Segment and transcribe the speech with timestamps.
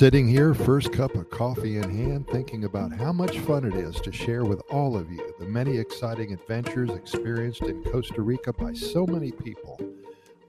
[0.00, 3.96] Sitting here, first cup of coffee in hand, thinking about how much fun it is
[3.96, 8.72] to share with all of you the many exciting adventures experienced in Costa Rica by
[8.72, 9.78] so many people.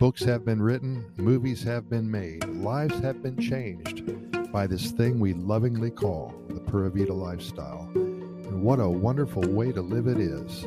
[0.00, 4.02] Books have been written, movies have been made, lives have been changed
[4.50, 7.88] by this thing we lovingly call the Pura Vida lifestyle.
[7.94, 10.66] And what a wonderful way to live it is.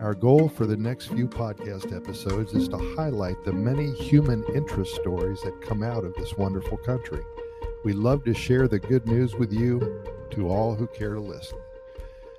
[0.00, 4.94] Our goal for the next few podcast episodes is to highlight the many human interest
[4.94, 7.22] stories that come out of this wonderful country.
[7.84, 11.58] We love to share the good news with you to all who care to listen.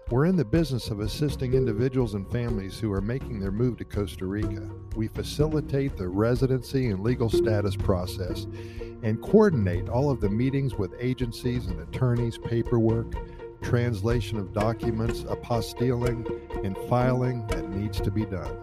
[0.10, 3.86] We're in the business of assisting individuals and families who are making their move to
[3.86, 4.68] Costa Rica.
[4.96, 8.48] We facilitate the residency and legal status process
[9.04, 13.14] and coordinate all of the meetings with agencies and attorneys, paperwork,
[13.62, 16.28] translation of documents, apostilling,
[16.66, 18.58] and filing that needs to be done.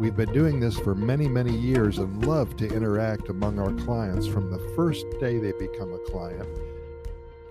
[0.00, 4.26] We've been doing this for many, many years and love to interact among our clients
[4.26, 6.48] from the first day they become a client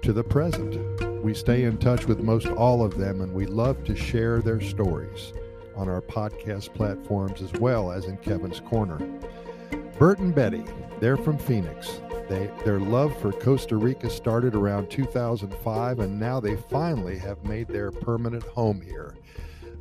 [0.01, 1.23] to the present.
[1.23, 4.59] We stay in touch with most all of them and we love to share their
[4.61, 5.31] stories
[5.75, 8.97] on our podcast platforms as well as in Kevin's Corner.
[9.99, 10.63] Bert and Betty,
[10.99, 12.01] they're from Phoenix.
[12.29, 17.67] They, their love for Costa Rica started around 2005 and now they finally have made
[17.67, 19.13] their permanent home here.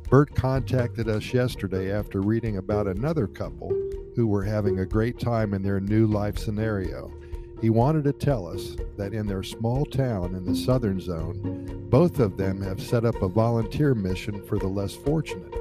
[0.09, 3.69] Bert contacted us yesterday after reading about another couple
[4.15, 7.13] who were having a great time in their new life scenario.
[7.61, 12.19] He wanted to tell us that in their small town in the southern zone, both
[12.19, 15.53] of them have set up a volunteer mission for the less fortunate.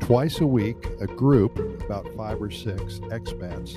[0.00, 3.76] Twice a week, a group, about five or six expats,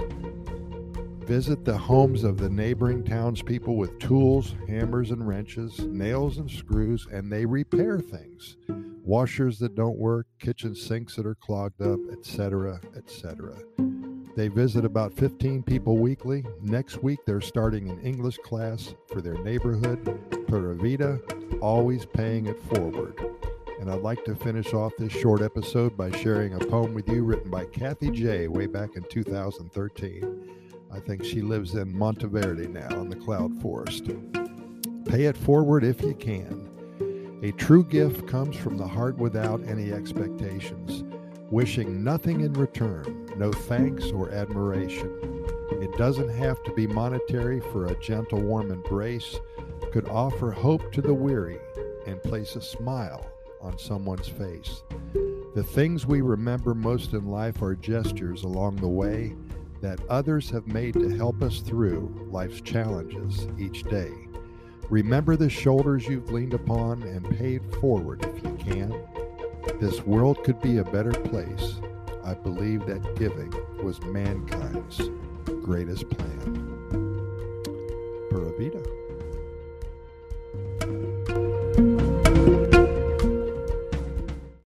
[1.27, 7.05] visit the homes of the neighboring townspeople with tools, hammers and wrenches, nails and screws,
[7.11, 8.55] and they repair things
[9.03, 13.57] washers that don't work, kitchen sinks that are clogged up, etc., etc.
[14.35, 16.45] They visit about 15 people weekly.
[16.61, 21.19] Next week, they're starting an English class for their neighborhood, Pura Vida,
[21.61, 23.17] always paying it forward.
[23.79, 27.23] And I'd like to finish off this short episode by sharing a poem with you
[27.23, 28.49] written by Kathy J.
[28.49, 30.66] way back in 2013.
[30.91, 34.05] I think she lives in Monteverde now in the cloud forest.
[35.05, 36.69] Pay it forward if you can.
[37.43, 41.03] A true gift comes from the heart without any expectations,
[41.51, 45.45] wishing nothing in return, no thanks or admiration.
[45.71, 49.39] It doesn't have to be monetary for a gentle, warm embrace,
[49.91, 51.59] could offer hope to the weary
[52.07, 53.29] and place a smile
[53.61, 54.81] on someone's face.
[55.53, 59.35] The things we remember most in life are gestures along the way
[59.81, 64.11] that others have made to help us through life's challenges each day.
[64.89, 68.93] Remember the shoulders you've leaned upon and paid forward if you can.
[69.79, 71.75] This world could be a better place.
[72.23, 75.01] I believe that giving was mankind's
[75.63, 76.55] greatest plan.
[78.29, 79.06] Pura Vida.